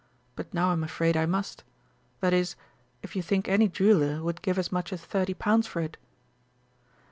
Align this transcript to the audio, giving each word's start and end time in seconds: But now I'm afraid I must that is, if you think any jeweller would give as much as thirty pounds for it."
But 0.35 0.51
now 0.51 0.71
I'm 0.71 0.83
afraid 0.83 1.15
I 1.15 1.27
must 1.27 1.63
that 2.21 2.33
is, 2.33 2.55
if 3.03 3.15
you 3.15 3.21
think 3.21 3.47
any 3.47 3.67
jeweller 3.67 4.23
would 4.23 4.41
give 4.41 4.57
as 4.57 4.71
much 4.71 4.91
as 4.91 5.05
thirty 5.05 5.35
pounds 5.35 5.67
for 5.67 5.79
it." 5.79 5.95